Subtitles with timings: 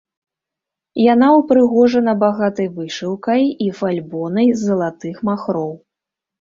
[1.13, 5.71] Яна ўпрыгожана багатай вышыўкай і фальбонай з залатых махроў.